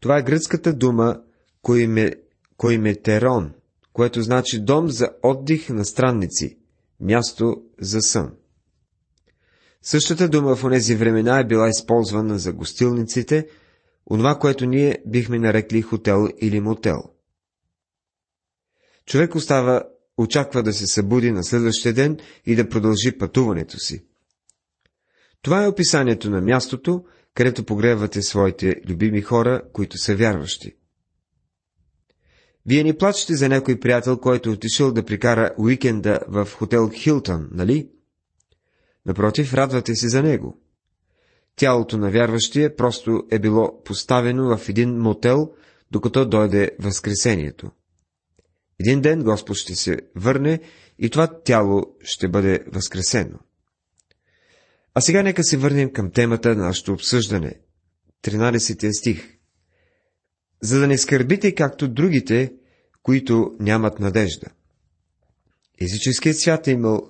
Това 0.00 0.18
е 0.18 0.22
гръцката 0.22 0.72
дума 0.72 1.20
коиме, 1.62 2.12
коиметерон, 2.56 3.52
което 3.92 4.22
значи 4.22 4.60
дом 4.60 4.88
за 4.90 5.10
отдих 5.22 5.68
на 5.68 5.84
странници, 5.84 6.58
място 7.00 7.62
за 7.80 8.00
сън. 8.00 8.32
Същата 9.82 10.28
дума 10.28 10.56
в 10.56 10.64
онези 10.64 10.94
времена 10.94 11.38
е 11.38 11.46
била 11.46 11.68
използвана 11.68 12.38
за 12.38 12.52
гостилниците, 12.52 13.48
онова, 14.10 14.38
което 14.38 14.66
ние 14.66 14.98
бихме 15.06 15.38
нарекли 15.38 15.82
хотел 15.82 16.28
или 16.40 16.60
мотел. 16.60 16.98
Човек 19.06 19.34
остава, 19.34 19.84
очаква 20.18 20.62
да 20.62 20.72
се 20.72 20.86
събуди 20.86 21.30
на 21.30 21.44
следващия 21.44 21.94
ден 21.94 22.18
и 22.46 22.56
да 22.56 22.68
продължи 22.68 23.18
пътуването 23.18 23.78
си. 23.78 24.04
Това 25.42 25.64
е 25.64 25.68
описанието 25.68 26.30
на 26.30 26.40
мястото, 26.40 27.04
където 27.34 27.64
погребвате 27.64 28.22
своите 28.22 28.80
любими 28.88 29.22
хора, 29.22 29.62
които 29.72 29.98
са 29.98 30.16
вярващи. 30.16 30.72
Вие 32.66 32.82
ни 32.82 32.96
плачете 32.96 33.34
за 33.34 33.48
някой 33.48 33.80
приятел, 33.80 34.18
който 34.18 34.48
е 34.48 34.52
отишъл 34.52 34.92
да 34.92 35.04
прикара 35.04 35.54
уикенда 35.58 36.20
в 36.28 36.48
хотел 36.54 36.90
Хилтън, 36.94 37.48
нали? 37.52 37.88
Напротив, 39.06 39.54
радвате 39.54 39.94
се 39.94 40.08
за 40.08 40.22
него. 40.22 40.60
Тялото 41.56 41.98
на 41.98 42.10
вярващия 42.10 42.76
просто 42.76 43.22
е 43.30 43.38
било 43.38 43.82
поставено 43.84 44.56
в 44.56 44.68
един 44.68 44.98
мотел, 44.98 45.52
докато 45.90 46.28
дойде 46.28 46.70
Възкресението. 46.80 47.70
Един 48.80 49.00
ден 49.00 49.22
Господ 49.22 49.56
ще 49.56 49.74
се 49.74 49.98
върне 50.16 50.60
и 50.98 51.10
това 51.10 51.40
тяло 51.42 51.82
ще 52.02 52.28
бъде 52.28 52.64
възкресено. 52.66 53.38
А 54.94 55.00
сега 55.00 55.22
нека 55.22 55.44
се 55.44 55.56
върнем 55.56 55.92
към 55.92 56.10
темата 56.10 56.54
на 56.54 56.64
нашето 56.64 56.92
обсъждане. 56.92 57.54
13 58.22 58.98
стих. 58.98 59.38
За 60.62 60.80
да 60.80 60.86
не 60.86 60.98
скърбите 60.98 61.54
както 61.54 61.88
другите, 61.88 62.52
които 63.02 63.56
нямат 63.60 64.00
надежда. 64.00 64.46
Езическият 65.80 66.38
свят 66.38 66.66
е, 66.66 66.70
имал, 66.70 67.00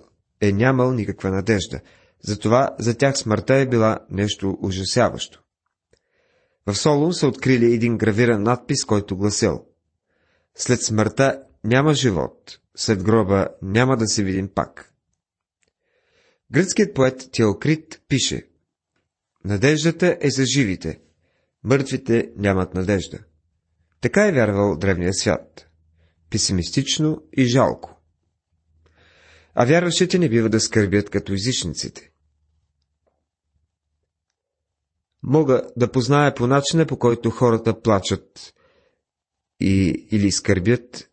е 0.41 0.53
нямал 0.53 0.93
никаква 0.93 1.31
надежда. 1.31 1.81
Затова 2.23 2.77
за 2.79 2.95
тях 2.95 3.17
смъртта 3.17 3.55
е 3.55 3.69
била 3.69 3.99
нещо 4.11 4.59
ужасяващо. 4.63 5.43
В 6.67 6.75
Солун 6.75 7.15
са 7.15 7.27
открили 7.27 7.75
един 7.75 7.99
гравиран 7.99 8.43
надпис, 8.43 8.85
който 8.85 9.17
гласил 9.17 9.65
След 10.55 10.83
смъртта 10.83 11.43
няма 11.69 11.95
живот, 11.95 12.59
след 12.77 13.03
гроба 13.03 13.49
няма 13.63 13.97
да 13.97 14.07
се 14.07 14.25
видим 14.25 14.49
пак. 14.55 14.95
Гръцкият 16.51 16.95
поет 16.95 17.29
Теокрит 17.33 18.03
пише 18.09 18.49
Надеждата 19.45 20.19
е 20.21 20.31
за 20.31 20.45
живите, 20.45 21.01
мъртвите 21.65 22.33
нямат 22.37 22.75
надежда. 22.75 23.19
Така 24.01 24.27
е 24.27 24.33
вярвал 24.33 24.77
древния 24.77 25.15
свят. 25.15 25.69
Песимистично 26.31 27.23
и 27.33 27.45
жалко 27.45 27.99
а 29.61 29.65
вярващите 29.65 30.19
не 30.19 30.29
бива 30.29 30.49
да 30.49 30.61
скърбят 30.61 31.11
като 31.11 31.33
езичниците. 31.33 32.11
Мога 35.23 35.63
да 35.77 35.93
позная 35.93 36.35
по 36.35 36.47
начина, 36.47 36.87
по 36.87 36.99
който 36.99 37.31
хората 37.31 37.81
плачат 37.81 38.55
и, 39.61 40.07
или 40.11 40.33
скърбят 40.33 41.11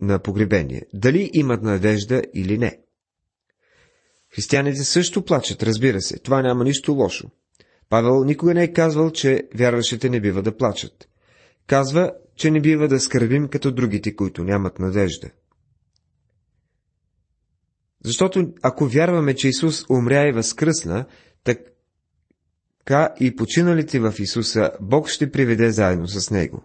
на 0.00 0.18
погребение, 0.18 0.82
дали 0.94 1.30
имат 1.32 1.62
надежда 1.62 2.22
или 2.34 2.58
не. 2.58 2.78
Християните 4.34 4.84
също 4.84 5.24
плачат, 5.24 5.62
разбира 5.62 6.00
се, 6.00 6.18
това 6.18 6.42
няма 6.42 6.64
нищо 6.64 6.92
лошо. 6.92 7.30
Павел 7.88 8.24
никога 8.24 8.54
не 8.54 8.62
е 8.64 8.72
казвал, 8.72 9.10
че 9.10 9.48
вярващите 9.54 10.10
не 10.10 10.20
бива 10.20 10.42
да 10.42 10.56
плачат. 10.56 11.08
Казва, 11.66 12.12
че 12.36 12.50
не 12.50 12.60
бива 12.60 12.88
да 12.88 13.00
скърбим 13.00 13.48
като 13.48 13.72
другите, 13.72 14.16
които 14.16 14.44
нямат 14.44 14.78
надежда. 14.78 15.30
Защото 18.04 18.52
ако 18.62 18.86
вярваме, 18.86 19.34
че 19.34 19.48
Исус 19.48 19.84
умря 19.90 20.28
и 20.28 20.32
възкръсна, 20.32 21.06
така 21.44 23.14
и 23.20 23.36
починалите 23.36 24.00
в 24.00 24.14
Исуса 24.18 24.70
Бог 24.80 25.08
ще 25.08 25.30
приведе 25.30 25.70
заедно 25.70 26.08
с 26.08 26.30
Него. 26.30 26.62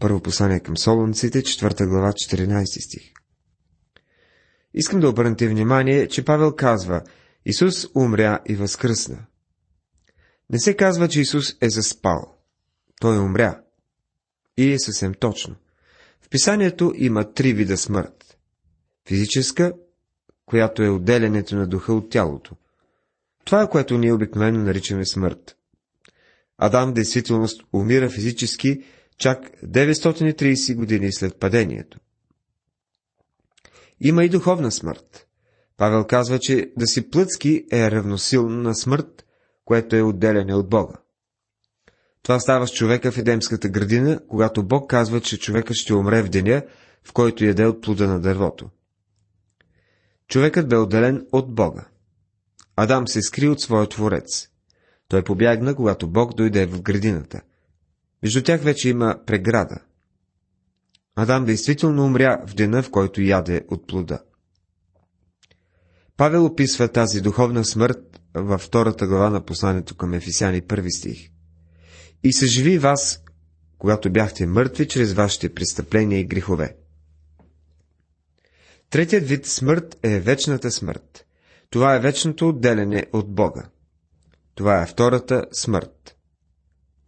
Първо 0.00 0.20
послание 0.20 0.60
към 0.60 0.76
Солунците, 0.76 1.42
4 1.42 1.86
глава, 1.86 2.12
14 2.12 2.84
стих. 2.86 3.12
Искам 4.74 5.00
да 5.00 5.08
обърнете 5.08 5.48
внимание, 5.48 6.08
че 6.08 6.24
Павел 6.24 6.56
казва, 6.56 7.02
Исус 7.44 7.86
умря 7.94 8.40
и 8.48 8.56
възкръсна. 8.56 9.26
Не 10.50 10.58
се 10.58 10.76
казва, 10.76 11.08
че 11.08 11.20
Исус 11.20 11.56
е 11.60 11.70
заспал. 11.70 12.36
Той 13.00 13.18
умря. 13.18 13.60
И 14.56 14.72
е 14.72 14.78
съвсем 14.78 15.14
точно. 15.14 15.56
В 16.20 16.28
писанието 16.28 16.92
има 16.96 17.32
три 17.32 17.52
вида 17.52 17.76
смърт. 17.76 18.38
Физическа, 19.08 19.72
която 20.46 20.82
е 20.82 20.88
отделянето 20.88 21.56
на 21.56 21.66
духа 21.66 21.92
от 21.92 22.10
тялото. 22.10 22.56
Това 23.44 23.62
е 23.62 23.70
което 23.70 23.98
ние 23.98 24.12
обикновено 24.12 24.58
наричаме 24.58 25.06
смърт. 25.06 25.56
Адам 26.58 26.94
действителност 26.94 27.62
умира 27.72 28.10
физически 28.10 28.84
чак 29.20 29.50
930 29.64 30.74
години 30.74 31.12
след 31.12 31.36
падението. 31.36 31.98
Има 34.00 34.24
и 34.24 34.28
духовна 34.28 34.72
смърт. 34.72 35.26
Павел 35.76 36.06
казва, 36.06 36.38
че 36.38 36.72
да 36.76 36.86
си 36.86 37.10
плътски 37.10 37.64
е 37.72 37.90
равносилно 37.90 38.62
на 38.62 38.74
смърт, 38.74 39.26
което 39.64 39.96
е 39.96 40.02
отделяне 40.02 40.54
от 40.54 40.68
Бога. 40.68 40.94
Това 42.22 42.40
става 42.40 42.66
с 42.66 42.72
човека 42.72 43.12
в 43.12 43.18
Едемската 43.18 43.68
градина, 43.68 44.20
когато 44.28 44.62
Бог 44.62 44.90
казва, 44.90 45.20
че 45.20 45.38
човека 45.38 45.74
ще 45.74 45.94
умре 45.94 46.22
в 46.22 46.28
деня, 46.28 46.62
в 47.04 47.12
който 47.12 47.44
яде 47.44 47.66
от 47.66 47.82
плода 47.82 48.06
на 48.06 48.20
дървото. 48.20 48.70
Човекът 50.28 50.68
бе 50.68 50.76
отделен 50.76 51.26
от 51.32 51.54
Бога. 51.54 51.88
Адам 52.76 53.08
се 53.08 53.22
скри 53.22 53.48
от 53.48 53.60
своя 53.60 53.88
творец. 53.88 54.48
Той 55.08 55.24
побягна, 55.24 55.74
когато 55.74 56.08
Бог 56.08 56.34
дойде 56.34 56.66
в 56.66 56.82
градината. 56.82 57.40
Между 58.22 58.42
тях 58.42 58.62
вече 58.62 58.88
има 58.88 59.18
преграда. 59.26 59.76
Адам 61.16 61.44
действително 61.44 62.04
умря 62.04 62.42
в 62.46 62.54
дена, 62.54 62.82
в 62.82 62.90
който 62.90 63.20
яде 63.20 63.64
от 63.70 63.86
плода. 63.86 64.22
Павел 66.16 66.46
описва 66.46 66.88
тази 66.88 67.20
духовна 67.20 67.64
смърт 67.64 68.20
във 68.34 68.60
втората 68.60 69.06
глава 69.06 69.30
на 69.30 69.44
посланието 69.44 69.96
към 69.96 70.14
Ефисяни, 70.14 70.60
първи 70.60 70.90
стих. 70.90 71.30
И 72.22 72.32
съживи 72.32 72.78
вас, 72.78 73.22
когато 73.78 74.12
бяхте 74.12 74.46
мъртви 74.46 74.88
чрез 74.88 75.12
вашите 75.12 75.54
престъпления 75.54 76.20
и 76.20 76.24
грехове. 76.24 76.76
Третият 78.90 79.26
вид 79.26 79.46
смърт 79.46 79.98
е 80.02 80.20
вечната 80.20 80.70
смърт. 80.70 81.26
Това 81.70 81.94
е 81.94 82.00
вечното 82.00 82.48
отделяне 82.48 83.06
от 83.12 83.34
Бога. 83.34 83.68
Това 84.54 84.82
е 84.82 84.86
втората 84.86 85.46
смърт, 85.52 86.16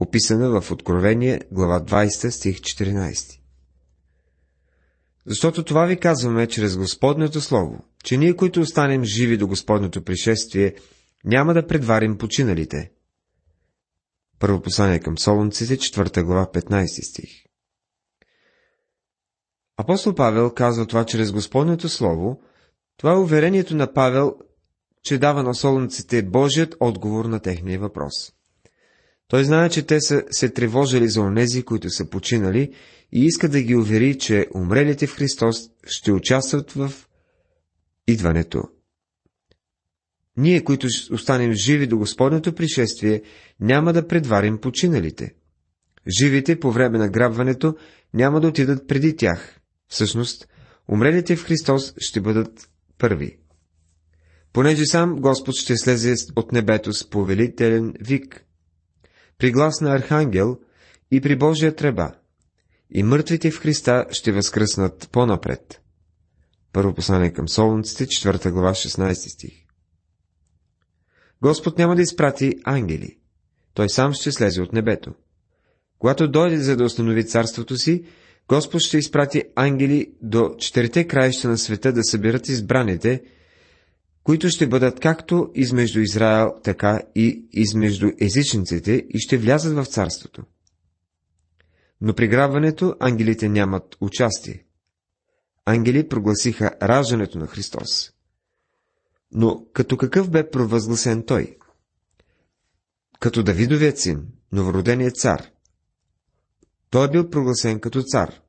описана 0.02 0.60
в 0.60 0.70
Откровение, 0.70 1.40
глава 1.52 1.80
20, 1.80 2.30
стих 2.30 2.60
14. 2.60 3.38
Защото 5.26 5.64
това 5.64 5.86
ви 5.86 5.96
казваме 5.96 6.46
чрез 6.46 6.76
Господнето 6.76 7.40
Слово, 7.40 7.84
че 8.04 8.16
ние, 8.16 8.36
които 8.36 8.60
останем 8.60 9.04
живи 9.04 9.36
до 9.36 9.46
Господното 9.46 10.04
пришествие, 10.04 10.74
няма 11.24 11.54
да 11.54 11.66
предварим 11.66 12.18
починалите. 12.18 12.90
Първо 14.38 14.62
послание 14.62 15.00
към 15.00 15.18
Солунците, 15.18 15.76
4 15.76 16.22
глава, 16.22 16.46
15 16.54 17.10
стих. 17.10 17.30
Апостол 19.76 20.14
Павел 20.14 20.50
казва 20.50 20.86
това 20.86 21.04
чрез 21.04 21.32
Господнето 21.32 21.88
Слово, 21.88 22.40
това 22.96 23.12
е 23.12 23.18
уверението 23.18 23.76
на 23.76 23.92
Павел, 23.92 24.34
че 25.02 25.18
дава 25.18 25.42
на 25.42 25.54
солунците 25.54 26.22
Божият 26.22 26.74
отговор 26.80 27.24
на 27.24 27.40
техния 27.40 27.78
въпрос. 27.78 28.32
Той 29.32 29.44
знае, 29.44 29.68
че 29.68 29.82
те 29.82 30.00
са 30.00 30.24
се 30.30 30.48
тревожили 30.48 31.08
за 31.08 31.20
онези, 31.20 31.62
които 31.62 31.90
са 31.90 32.10
починали 32.10 32.72
и 33.12 33.24
иска 33.24 33.48
да 33.48 33.62
ги 33.62 33.76
увери, 33.76 34.18
че 34.18 34.46
умрелите 34.54 35.06
в 35.06 35.16
Христос 35.16 35.56
ще 35.86 36.12
участват 36.12 36.72
в 36.72 36.92
идването. 38.06 38.62
Ние, 40.36 40.64
които 40.64 40.86
останем 41.12 41.52
живи 41.52 41.86
до 41.86 41.98
Господното 41.98 42.54
пришествие, 42.54 43.22
няма 43.60 43.92
да 43.92 44.08
предварим 44.08 44.58
починалите. 44.58 45.34
Живите 46.18 46.60
по 46.60 46.72
време 46.72 46.98
на 46.98 47.08
грабването 47.08 47.76
няма 48.14 48.40
да 48.40 48.48
отидат 48.48 48.88
преди 48.88 49.16
тях. 49.16 49.60
Всъщност, 49.88 50.48
умрелите 50.88 51.36
в 51.36 51.44
Христос 51.44 51.94
ще 51.98 52.20
бъдат 52.20 52.70
първи. 52.98 53.38
Понеже 54.52 54.86
сам 54.86 55.16
Господ 55.16 55.54
ще 55.54 55.76
слезе 55.76 56.14
от 56.36 56.52
небето 56.52 56.92
с 56.92 57.10
повелителен 57.10 57.94
вик, 58.00 58.46
при 59.42 59.52
глас 59.52 59.80
на 59.80 59.94
архангел 59.94 60.58
и 61.10 61.20
при 61.20 61.36
Божия 61.36 61.76
треба, 61.76 62.14
и 62.90 63.02
мъртвите 63.02 63.50
в 63.50 63.60
Христа 63.60 64.06
ще 64.10 64.32
възкръснат 64.32 65.08
по-напред. 65.12 65.80
Първо 66.72 66.94
послание 66.94 67.32
към 67.32 67.48
Солунците, 67.48 68.06
4 68.06 68.50
глава, 68.50 68.70
16 68.70 69.12
стих. 69.12 69.52
Господ 71.40 71.78
няма 71.78 71.96
да 71.96 72.02
изпрати 72.02 72.54
ангели. 72.64 73.18
Той 73.74 73.88
сам 73.88 74.12
ще 74.12 74.32
слезе 74.32 74.62
от 74.62 74.72
небето. 74.72 75.14
Когато 75.98 76.28
дойде 76.28 76.58
за 76.58 76.76
да 76.76 76.84
установи 76.84 77.26
царството 77.26 77.76
си, 77.76 78.04
Господ 78.48 78.80
ще 78.80 78.98
изпрати 78.98 79.44
ангели 79.56 80.12
до 80.20 80.54
четирите 80.58 81.06
краища 81.06 81.48
на 81.48 81.58
света 81.58 81.92
да 81.92 82.04
съберат 82.04 82.48
избраните, 82.48 83.22
които 84.24 84.48
ще 84.48 84.66
бъдат 84.66 85.00
както 85.00 85.50
измежду 85.54 86.00
Израел, 86.00 86.54
така 86.64 87.00
и 87.14 87.46
измежду 87.52 88.10
езичниците 88.20 88.92
и 89.08 89.18
ще 89.18 89.38
влязат 89.38 89.74
в 89.74 89.84
царството. 89.84 90.42
Но 92.00 92.14
при 92.14 92.28
грабването 92.28 92.96
ангелите 93.00 93.48
нямат 93.48 93.96
участие. 94.00 94.64
Ангели 95.64 96.08
прогласиха 96.08 96.70
раждането 96.82 97.38
на 97.38 97.46
Христос. 97.46 98.12
Но 99.32 99.66
като 99.72 99.96
какъв 99.96 100.30
бе 100.30 100.50
провъзгласен 100.50 101.22
той? 101.26 101.56
Като 103.20 103.42
Давидовият 103.42 103.98
син, 103.98 104.26
новороденият 104.52 105.16
цар. 105.16 105.50
Той 106.90 107.06
е 107.06 107.10
бил 107.10 107.30
прогласен 107.30 107.80
като 107.80 108.02
цар. 108.02 108.40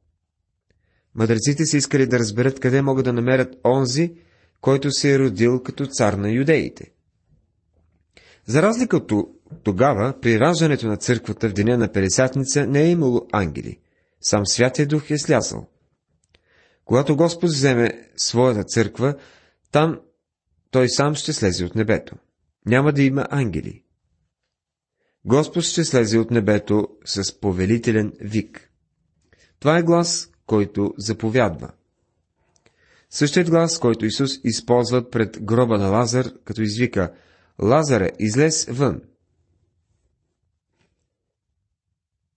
Мъдреците 1.15 1.65
са 1.65 1.77
искали 1.77 2.07
да 2.07 2.19
разберат 2.19 2.59
къде 2.59 2.81
могат 2.81 3.05
да 3.05 3.13
намерят 3.13 3.55
онзи, 3.65 4.15
който 4.63 4.91
се 4.91 5.13
е 5.13 5.19
родил 5.19 5.63
като 5.63 5.87
цар 5.87 6.13
на 6.13 6.31
юдеите. 6.31 6.91
За 8.45 8.61
разлика 8.61 8.97
от 8.97 9.11
тогава, 9.63 10.13
при 10.21 10.39
раждането 10.39 10.87
на 10.87 10.97
църквата 10.97 11.49
в 11.49 11.53
деня 11.53 11.77
на 11.77 11.91
Пелесятница 11.91 12.67
не 12.67 12.81
е 12.81 12.89
имало 12.89 13.27
ангели. 13.31 13.79
Сам 14.21 14.45
Святия 14.45 14.87
Дух 14.87 15.09
е 15.09 15.17
слязал. 15.17 15.67
Когато 16.85 17.15
Господ 17.15 17.49
вземе 17.49 18.09
своята 18.15 18.63
църква, 18.63 19.15
там 19.71 19.99
той 20.71 20.89
сам 20.89 21.15
ще 21.15 21.33
слезе 21.33 21.65
от 21.65 21.75
небето. 21.75 22.15
Няма 22.65 22.93
да 22.93 23.03
има 23.03 23.27
ангели. 23.29 23.83
Господ 25.25 25.63
ще 25.63 25.83
слезе 25.83 26.17
от 26.17 26.31
небето 26.31 26.87
с 27.05 27.39
повелителен 27.39 28.13
вик. 28.21 28.71
Това 29.59 29.77
е 29.77 29.83
глас, 29.83 30.29
който 30.45 30.93
заповядва. 30.97 31.71
Същият 33.15 33.49
глас, 33.49 33.79
който 33.79 34.05
Исус 34.05 34.31
използва 34.43 35.09
пред 35.09 35.43
гроба 35.43 35.77
на 35.77 35.87
Лазар, 35.87 36.27
като 36.43 36.61
извика 36.61 37.13
«Лазаре, 37.61 38.11
излез 38.19 38.65
вън!» 38.65 39.01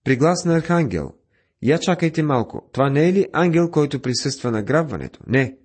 При 0.03 0.17
глас 0.17 0.45
на 0.45 0.55
архангел 0.55 1.13
«Я 1.61 1.79
чакайте 1.79 2.23
малко, 2.23 2.69
това 2.73 2.89
не 2.89 3.09
е 3.09 3.13
ли 3.13 3.27
ангел, 3.33 3.71
който 3.71 4.01
присъства 4.01 4.51
на 4.51 4.63
грабването?» 4.63 5.19
Не. 5.27 5.57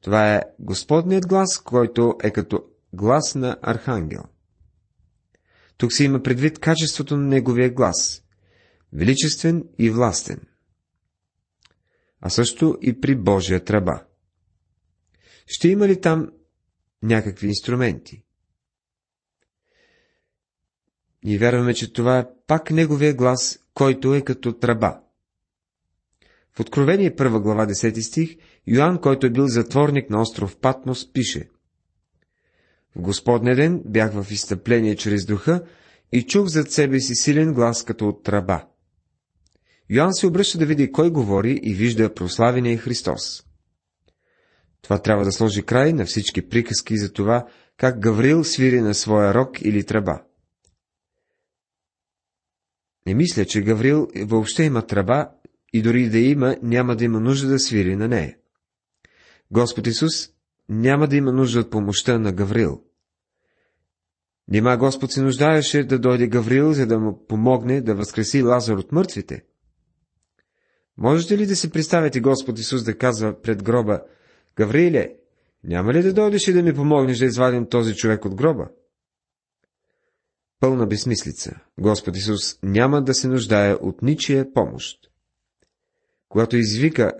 Това 0.00 0.34
е 0.34 0.42
Господният 0.58 1.26
глас, 1.26 1.58
който 1.58 2.14
е 2.22 2.30
като 2.30 2.64
глас 2.92 3.34
на 3.34 3.56
архангел. 3.62 4.22
Тук 5.76 5.92
се 5.92 6.04
има 6.04 6.22
предвид 6.22 6.58
качеството 6.58 7.16
на 7.16 7.26
неговия 7.26 7.70
глас– 7.70 8.22
величествен 8.92 9.64
и 9.78 9.90
властен. 9.90 10.40
А 12.20 12.30
също 12.30 12.78
и 12.82 13.00
при 13.00 13.16
Божия 13.16 13.64
тръба. 13.64 14.04
Ще 15.52 15.68
има 15.68 15.88
ли 15.88 16.00
там 16.00 16.32
някакви 17.02 17.46
инструменти? 17.46 18.22
Ние 21.24 21.38
вярваме, 21.38 21.74
че 21.74 21.92
това 21.92 22.18
е 22.18 22.26
пак 22.46 22.70
неговия 22.70 23.14
глас, 23.14 23.58
който 23.74 24.14
е 24.14 24.22
като 24.22 24.52
тръба. 24.52 25.00
В 26.52 26.60
Откровение 26.60 27.16
1 27.16 27.42
глава 27.42 27.66
10 27.66 28.00
стих, 28.00 28.36
Йоанн, 28.66 29.00
който 29.00 29.26
е 29.26 29.30
бил 29.30 29.46
затворник 29.46 30.10
на 30.10 30.20
остров 30.20 30.56
Патмос, 30.56 31.12
пише 31.12 31.48
В 32.96 33.00
Господня 33.00 33.56
ден 33.56 33.82
бях 33.84 34.22
в 34.22 34.30
изтъпление 34.30 34.96
чрез 34.96 35.26
духа 35.26 35.64
и 36.12 36.22
чух 36.22 36.46
зад 36.46 36.72
себе 36.72 37.00
си 37.00 37.14
силен 37.14 37.52
глас 37.52 37.84
като 37.84 38.08
от 38.08 38.22
тръба. 38.22 38.66
Йоанн 39.90 40.14
се 40.14 40.26
обръща 40.26 40.58
да 40.58 40.66
види 40.66 40.92
кой 40.92 41.10
говори 41.10 41.60
и 41.62 41.74
вижда 41.74 42.14
прославения 42.14 42.78
Христос. 42.78 43.49
Това 44.82 44.98
трябва 45.02 45.24
да 45.24 45.32
сложи 45.32 45.62
край 45.62 45.92
на 45.92 46.04
всички 46.04 46.48
приказки 46.48 46.98
за 46.98 47.12
това, 47.12 47.46
как 47.76 48.00
Гаврил 48.00 48.44
свири 48.44 48.80
на 48.80 48.94
своя 48.94 49.34
рок 49.34 49.62
или 49.62 49.84
тръба. 49.84 50.22
Не 53.06 53.14
мисля, 53.14 53.44
че 53.44 53.62
Гаврил 53.62 54.08
въобще 54.16 54.64
има 54.64 54.86
тръба 54.86 55.28
и 55.72 55.82
дори 55.82 56.08
да 56.08 56.18
има, 56.18 56.56
няма 56.62 56.96
да 56.96 57.04
има 57.04 57.20
нужда 57.20 57.48
да 57.48 57.58
свири 57.58 57.96
на 57.96 58.08
нея. 58.08 58.36
Господ 59.50 59.86
Исус 59.86 60.12
няма 60.68 61.08
да 61.08 61.16
има 61.16 61.32
нужда 61.32 61.60
от 61.60 61.70
помощта 61.70 62.18
на 62.18 62.32
Гаврил. 62.32 62.82
Нима 64.48 64.76
Господ 64.76 65.12
се 65.12 65.22
нуждаеше 65.22 65.84
да 65.84 65.98
дойде 65.98 66.28
Гаврил, 66.28 66.72
за 66.72 66.86
да 66.86 66.98
му 66.98 67.26
помогне 67.26 67.80
да 67.80 67.94
възкреси 67.94 68.42
Лазар 68.42 68.76
от 68.76 68.92
мъртвите? 68.92 69.44
Можете 70.96 71.38
ли 71.38 71.46
да 71.46 71.56
си 71.56 71.70
представите 71.70 72.20
Господ 72.20 72.58
Исус 72.58 72.84
да 72.84 72.98
казва 72.98 73.40
пред 73.42 73.62
гроба, 73.62 74.02
Гавриле, 74.56 75.14
няма 75.64 75.92
ли 75.92 76.02
да 76.02 76.12
дойдеш 76.12 76.48
и 76.48 76.52
да 76.52 76.62
ми 76.62 76.74
помогнеш 76.74 77.18
да 77.18 77.24
извадим 77.24 77.66
този 77.66 77.94
човек 77.94 78.24
от 78.24 78.34
гроба? 78.34 78.68
Пълна 80.60 80.86
безмислица. 80.86 81.60
Господ 81.78 82.16
Исус 82.16 82.58
няма 82.62 83.02
да 83.02 83.14
се 83.14 83.28
нуждае 83.28 83.74
от 83.74 84.02
ничия 84.02 84.52
помощ. 84.52 84.98
Когато 86.28 86.56
извика 86.56 87.12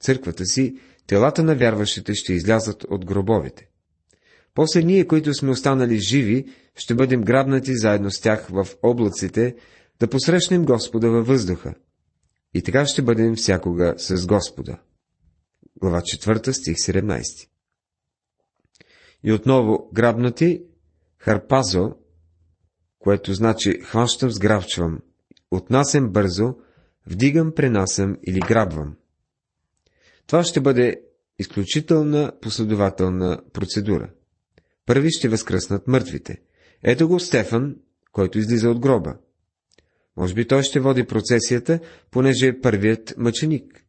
църквата 0.00 0.44
си, 0.44 0.76
телата 1.06 1.42
на 1.42 1.54
вярващите 1.54 2.14
ще 2.14 2.32
излязат 2.32 2.84
от 2.84 3.04
гробовете. 3.04 3.68
После 4.54 4.82
ние, 4.82 5.06
които 5.06 5.34
сме 5.34 5.50
останали 5.50 5.98
живи, 5.98 6.46
ще 6.76 6.94
бъдем 6.94 7.22
грабнати 7.22 7.76
заедно 7.76 8.10
с 8.10 8.20
тях 8.20 8.48
в 8.50 8.66
облаците, 8.82 9.56
да 10.00 10.08
посрещнем 10.08 10.64
Господа 10.64 11.10
във 11.10 11.26
въздуха. 11.26 11.74
И 12.54 12.62
така 12.62 12.86
ще 12.86 13.02
бъдем 13.02 13.36
всякога 13.36 13.94
с 13.96 14.26
Господа. 14.26 14.78
Глава 15.76 16.00
4, 16.00 16.52
стих 16.52 16.76
17 16.76 17.48
И 19.24 19.32
отново 19.32 19.90
грабнати, 19.94 20.62
харпазо, 21.18 21.94
което 22.98 23.34
значи 23.34 23.80
хващам, 23.80 24.30
сгравчвам, 24.30 24.98
отнасям 25.50 26.12
бързо, 26.12 26.54
вдигам, 27.06 27.52
пренасям 27.54 28.18
или 28.26 28.40
грабвам. 28.40 28.96
Това 30.26 30.44
ще 30.44 30.60
бъде 30.60 31.02
изключителна 31.38 32.32
последователна 32.40 33.42
процедура. 33.52 34.10
Първи 34.86 35.10
ще 35.10 35.28
възкръснат 35.28 35.88
мъртвите. 35.88 36.40
Ето 36.82 37.08
го 37.08 37.20
Стефан, 37.20 37.76
който 38.12 38.38
излиза 38.38 38.70
от 38.70 38.80
гроба. 38.80 39.16
Може 40.16 40.34
би 40.34 40.48
той 40.48 40.62
ще 40.62 40.80
води 40.80 41.04
процесията, 41.04 41.80
понеже 42.10 42.46
е 42.46 42.60
първият 42.60 43.14
мъченик. 43.18 43.81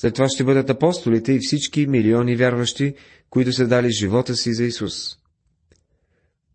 След 0.00 0.14
това 0.14 0.28
ще 0.28 0.44
бъдат 0.44 0.70
апостолите 0.70 1.32
и 1.32 1.38
всички 1.38 1.86
милиони 1.86 2.36
вярващи, 2.36 2.94
които 3.30 3.52
са 3.52 3.66
дали 3.66 3.90
живота 3.90 4.36
си 4.36 4.54
за 4.54 4.64
Исус. 4.64 5.18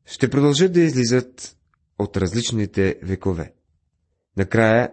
Ще 0.05 0.29
продължат 0.29 0.73
да 0.73 0.81
излизат 0.81 1.57
от 1.99 2.17
различните 2.17 2.99
векове. 3.03 3.53
Накрая, 4.37 4.91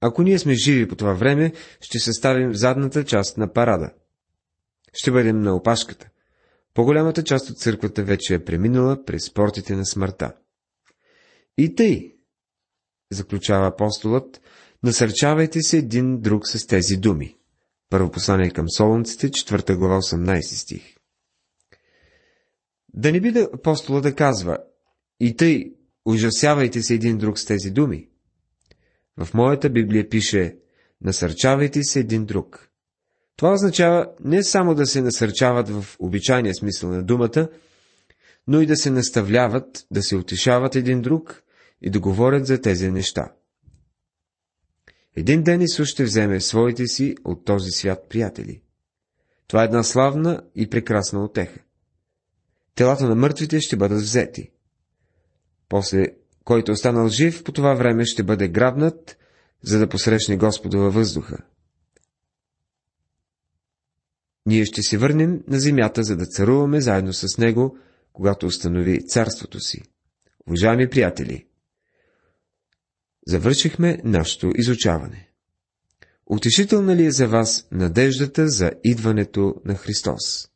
ако 0.00 0.22
ние 0.22 0.38
сме 0.38 0.54
живи 0.54 0.88
по 0.88 0.96
това 0.96 1.12
време, 1.12 1.52
ще 1.80 1.98
съставим 1.98 2.54
задната 2.54 3.04
част 3.04 3.38
на 3.38 3.52
парада. 3.52 3.90
Ще 4.92 5.10
бъдем 5.10 5.40
на 5.40 5.56
опашката. 5.56 6.08
По-голямата 6.74 7.24
част 7.24 7.50
от 7.50 7.58
църквата 7.58 8.04
вече 8.04 8.34
е 8.34 8.44
преминала 8.44 9.04
през 9.04 9.34
портите 9.34 9.76
на 9.76 9.86
смъртта. 9.86 10.34
И 11.58 11.74
тъй, 11.74 12.16
заключава 13.12 13.66
апостолът, 13.66 14.40
насърчавайте 14.82 15.62
се 15.62 15.78
един 15.78 16.20
друг 16.20 16.48
с 16.48 16.66
тези 16.66 16.96
думи. 16.96 17.36
Първо 17.90 18.10
послание 18.10 18.50
към 18.50 18.70
Солунците, 18.70 19.30
4 19.30 19.76
глава, 19.76 19.96
18 19.96 20.40
стих. 20.40 20.94
Да 22.94 23.12
не 23.12 23.20
би 23.20 23.32
да 23.32 23.48
апостола 23.54 24.00
да 24.00 24.14
казва, 24.14 24.58
и 25.20 25.36
тъй, 25.36 25.74
ужасявайте 26.04 26.82
се 26.82 26.94
един 26.94 27.18
друг 27.18 27.38
с 27.38 27.44
тези 27.44 27.70
думи. 27.70 28.08
В 29.16 29.34
моята 29.34 29.70
Библия 29.70 30.08
пише, 30.08 30.56
насърчавайте 31.00 31.82
се 31.82 32.00
един 32.00 32.24
друг. 32.24 32.68
Това 33.36 33.52
означава 33.52 34.12
не 34.24 34.42
само 34.42 34.74
да 34.74 34.86
се 34.86 35.02
насърчават 35.02 35.68
в 35.68 35.96
обичайния 35.98 36.54
смисъл 36.54 36.90
на 36.90 37.02
думата, 37.02 37.48
но 38.46 38.60
и 38.60 38.66
да 38.66 38.76
се 38.76 38.90
наставляват, 38.90 39.86
да 39.90 40.02
се 40.02 40.16
утешават 40.16 40.76
един 40.76 41.02
друг 41.02 41.42
и 41.82 41.90
да 41.90 42.00
говорят 42.00 42.46
за 42.46 42.60
тези 42.60 42.90
неща. 42.90 43.32
Един 45.16 45.42
ден 45.42 45.62
Исус 45.62 45.88
ще 45.88 46.04
вземе 46.04 46.40
своите 46.40 46.86
си 46.86 47.16
от 47.24 47.44
този 47.44 47.70
свят 47.70 48.06
приятели. 48.08 48.60
Това 49.46 49.62
е 49.62 49.64
една 49.64 49.82
славна 49.82 50.42
и 50.54 50.70
прекрасна 50.70 51.24
отеха. 51.24 51.60
Телата 52.74 53.08
на 53.08 53.14
мъртвите 53.14 53.60
ще 53.60 53.76
бъдат 53.76 54.00
взети. 54.00 54.50
После, 55.68 56.06
който 56.44 56.70
е 56.70 56.72
останал 56.72 57.08
жив 57.08 57.44
по 57.44 57.52
това 57.52 57.74
време, 57.74 58.04
ще 58.04 58.22
бъде 58.22 58.48
грабнат, 58.48 59.18
за 59.62 59.78
да 59.78 59.88
посрещне 59.88 60.36
Господа 60.36 60.78
във 60.78 60.94
въздуха. 60.94 61.38
Ние 64.46 64.64
ще 64.64 64.82
се 64.82 64.98
върнем 64.98 65.42
на 65.48 65.60
земята, 65.60 66.02
за 66.02 66.16
да 66.16 66.26
царуваме 66.26 66.80
заедно 66.80 67.12
с 67.12 67.38
Него, 67.38 67.78
когато 68.12 68.46
установи 68.46 69.06
царството 69.06 69.60
си. 69.60 69.82
Уважаеми 70.46 70.90
приятели, 70.90 71.46
завършихме 73.26 73.98
нашето 74.04 74.50
изучаване. 74.54 75.28
Утешителна 76.26 76.96
ли 76.96 77.06
е 77.06 77.10
за 77.10 77.28
вас 77.28 77.66
надеждата 77.72 78.48
за 78.48 78.72
идването 78.84 79.54
на 79.64 79.74
Христос? 79.74 80.48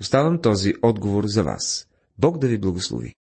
Оставам 0.00 0.40
този 0.40 0.74
отговор 0.82 1.24
за 1.26 1.42
вас. 1.42 1.88
Бог 2.18 2.38
да 2.38 2.48
ви 2.48 2.58
благослови. 2.58 3.14